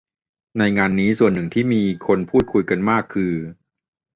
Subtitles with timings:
[0.57, 3.33] ในงานนี้ส่วนหนึ่งที่มีคนพูดคุยกันมากคือ